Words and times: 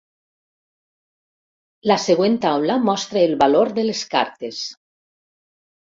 La 1.93 1.99
següent 2.05 2.39
taula 2.47 2.81
mostra 2.89 3.25
els 3.29 3.39
valors 3.45 3.79
de 3.79 3.89
les 3.89 4.05
cartes. 4.19 4.67